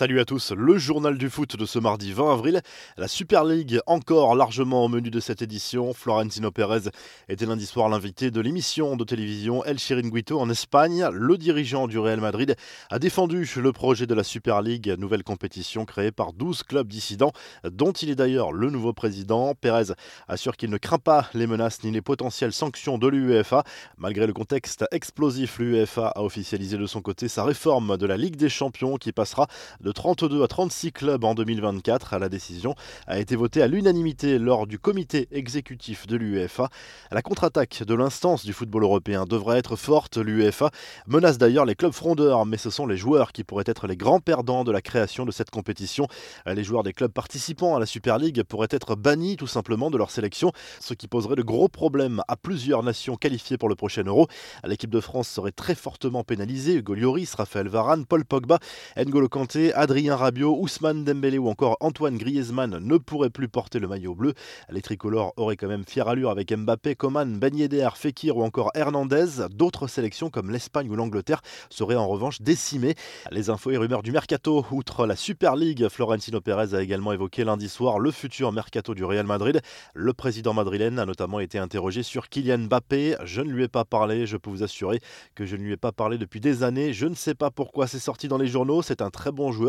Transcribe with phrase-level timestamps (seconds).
[0.00, 2.62] Salut à tous, le journal du foot de ce mardi 20 avril.
[2.96, 5.92] La Super League encore largement au menu de cette édition.
[5.92, 6.88] Florentino Pérez
[7.28, 11.06] était lundi soir l'invité de l'émission de télévision El Chiringuito en Espagne.
[11.12, 12.56] Le dirigeant du Real Madrid
[12.88, 17.32] a défendu le projet de la Super League, nouvelle compétition créée par 12 clubs dissidents,
[17.64, 19.54] dont il est d'ailleurs le nouveau président.
[19.54, 19.92] Pérez
[20.28, 23.64] assure qu'il ne craint pas les menaces ni les potentielles sanctions de l'UEFA.
[23.98, 28.36] Malgré le contexte explosif, l'UEFA a officialisé de son côté sa réforme de la Ligue
[28.36, 29.46] des Champions qui passera
[29.82, 32.18] de 32 à 36 clubs en 2024.
[32.18, 32.74] La décision
[33.06, 36.68] a été votée à l'unanimité lors du comité exécutif de l'UEFA.
[37.10, 40.16] La contre-attaque de l'instance du football européen devrait être forte.
[40.16, 40.70] L'UEFA
[41.06, 44.20] menace d'ailleurs les clubs frondeurs, mais ce sont les joueurs qui pourraient être les grands
[44.20, 46.06] perdants de la création de cette compétition.
[46.46, 49.98] Les joueurs des clubs participants à la Super League pourraient être bannis tout simplement de
[49.98, 54.04] leur sélection, ce qui poserait de gros problèmes à plusieurs nations qualifiées pour le prochain
[54.04, 54.28] Euro.
[54.64, 56.74] L'équipe de France serait très fortement pénalisée.
[56.74, 58.58] Hugo Lloris, Raphaël Varane, Paul Pogba,
[58.96, 63.88] N'Golo Kanté, Adrien Rabiot, Ousmane Dembélé ou encore Antoine Griezmann ne pourraient plus porter le
[63.88, 64.34] maillot bleu.
[64.70, 68.70] Les tricolores auraient quand même fière allure avec Mbappé, Coman, Ben Yedder, Fekir ou encore
[68.74, 69.48] Hernandez.
[69.50, 72.94] D'autres sélections comme l'Espagne ou l'Angleterre seraient en revanche décimées.
[73.30, 77.44] Les infos et rumeurs du mercato, outre la Super League, Florentino Pérez a également évoqué
[77.44, 79.60] lundi soir le futur mercato du Real Madrid.
[79.94, 83.16] Le président madrilène a notamment été interrogé sur Kylian Mbappé.
[83.24, 85.00] Je ne lui ai pas parlé, je peux vous assurer
[85.34, 86.92] que je ne lui ai pas parlé depuis des années.
[86.92, 89.59] Je ne sais pas pourquoi c'est sorti dans les journaux, c'est un très bon joueur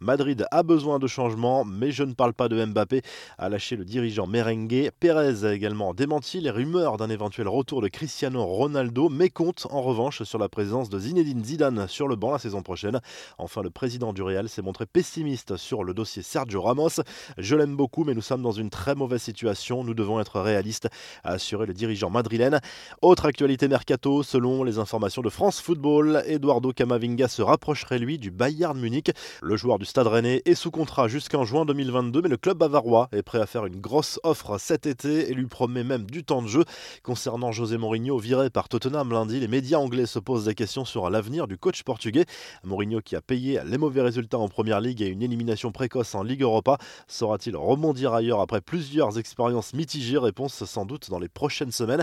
[0.00, 3.02] Madrid a besoin de changement, mais je ne parle pas de Mbappé,
[3.38, 4.90] a lâché le dirigeant merengue.
[5.00, 9.82] Pérez a également démenti les rumeurs d'un éventuel retour de Cristiano Ronaldo, mais compte en
[9.82, 13.00] revanche sur la présence de Zinedine Zidane sur le banc la saison prochaine.
[13.38, 17.00] Enfin, le président du Real s'est montré pessimiste sur le dossier Sergio Ramos.
[17.36, 19.84] Je l'aime beaucoup, mais nous sommes dans une très mauvaise situation.
[19.84, 20.88] Nous devons être réalistes,
[21.24, 22.60] a assuré le dirigeant madrilène.
[23.02, 28.30] Autre actualité mercato, selon les informations de France Football, Eduardo Camavinga se rapprocherait lui du
[28.30, 29.10] Bayern Munich.
[29.40, 33.08] Le joueur du Stade Rennais est sous contrat jusqu'en juin 2022, mais le club bavarois
[33.12, 36.42] est prêt à faire une grosse offre cet été et lui promet même du temps
[36.42, 36.64] de jeu.
[37.04, 41.08] Concernant José Mourinho, viré par Tottenham lundi, les médias anglais se posent des questions sur
[41.08, 42.24] l'avenir du coach portugais.
[42.64, 46.24] Mourinho qui a payé les mauvais résultats en Première Ligue et une élimination précoce en
[46.24, 46.76] Ligue Europa,
[47.06, 50.18] saura-t-il rebondir ailleurs après plusieurs expériences mitigées?
[50.18, 52.02] Réponse sans doute dans les prochaines semaines.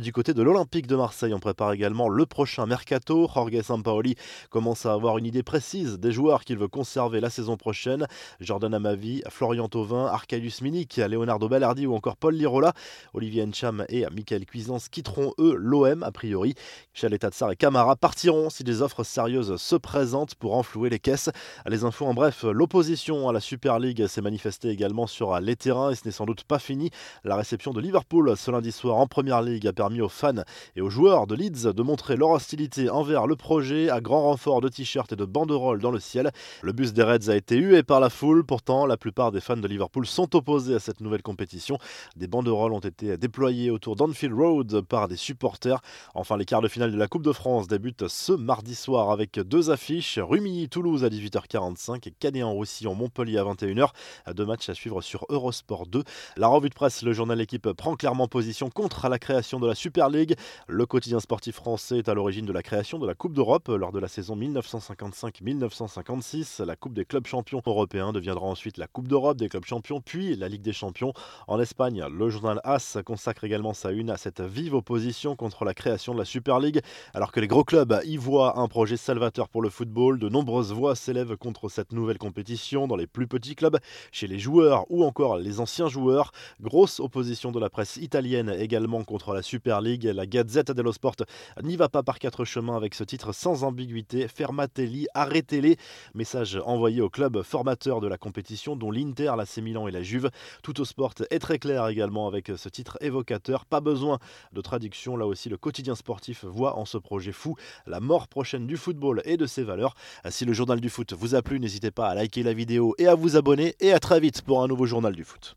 [0.00, 3.28] Du côté de l'Olympique de Marseille, on prépare également le prochain mercato.
[3.34, 4.14] Jorge Sampaoli
[4.50, 8.06] commence à avoir une idée précise des joueurs qu'il veut conserver la saison prochaine.
[8.38, 12.74] Jordan Amavi, Florian Thauvin, Arcadius Minik, Leonardo Ballardi ou encore Paul Lirola.
[13.14, 16.54] Olivier Ncham et Michael Cuisance quitteront eux l'OM a priori.
[16.92, 21.30] Chalet Tatsar et Camara partiront si des offres sérieuses se présentent pour enflouer les caisses.
[21.64, 25.92] Les infos en bref, l'opposition à la Super League s'est manifestée également sur les terrains
[25.92, 26.90] et ce n'est sans doute pas fini.
[27.24, 30.44] La réception de Liverpool ce lundi soir en Première League a permis aux fans
[30.74, 34.60] et aux joueurs de Leeds de montrer leur hostilité envers le projet à grand renfort
[34.60, 36.32] de t-shirts et de banderoles dans le ciel.
[36.66, 39.56] Le bus des Reds a été hué par la foule, pourtant la plupart des fans
[39.56, 41.78] de Liverpool sont opposés à cette nouvelle compétition.
[42.16, 45.80] Des banderoles ont été déployées autour d'Anfield Road par des supporters.
[46.16, 49.38] Enfin, les quarts de finale de la Coupe de France débutent ce mardi soir avec
[49.38, 53.90] deux affiches, Rumilly-Toulouse à 18h45 et Canet-en-Roussillon-Montpellier à 21h.
[54.34, 56.02] Deux matchs à suivre sur Eurosport 2.
[56.36, 59.76] La revue de presse, le journal Équipe prend clairement position contre la création de la
[59.76, 60.34] Super League.
[60.66, 63.92] Le quotidien sportif français est à l'origine de la création de la Coupe d'Europe lors
[63.92, 66.55] de la saison 1955-1956.
[66.60, 70.36] La Coupe des clubs champions européens deviendra ensuite la Coupe d'Europe des clubs champions, puis
[70.36, 71.12] la Ligue des champions.
[71.48, 75.74] En Espagne, le journal AS consacre également sa une à cette vive opposition contre la
[75.74, 76.80] création de la Super League.
[77.14, 80.72] Alors que les gros clubs y voient un projet salvateur pour le football, de nombreuses
[80.72, 83.78] voix s'élèvent contre cette nouvelle compétition dans les plus petits clubs,
[84.12, 86.32] chez les joueurs ou encore les anciens joueurs.
[86.60, 90.04] Grosse opposition de la presse italienne également contre la Super League.
[90.04, 91.16] La Gazzetta dello Sport
[91.62, 94.28] n'y va pas par quatre chemins avec ce titre sans ambiguïté.
[94.28, 95.76] Fermatelli, arrêtez-les.
[96.14, 100.30] Message envoyé au club formateur de la compétition, dont l'Inter, l'AC Milan et la Juve.
[100.62, 103.64] Tout au sport est très clair également avec ce titre évocateur.
[103.64, 104.18] Pas besoin
[104.52, 105.16] de traduction.
[105.16, 107.56] Là aussi, le quotidien sportif voit en ce projet fou
[107.86, 109.94] la mort prochaine du football et de ses valeurs.
[110.28, 113.06] Si le journal du foot vous a plu, n'hésitez pas à liker la vidéo et
[113.06, 113.74] à vous abonner.
[113.80, 115.56] Et à très vite pour un nouveau journal du foot.